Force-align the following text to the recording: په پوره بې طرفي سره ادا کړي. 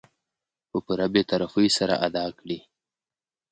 په 0.69 0.77
پوره 0.85 1.07
بې 1.13 1.21
طرفي 1.29 1.67
سره 1.77 1.95
ادا 2.07 2.25
کړي. 2.39 2.59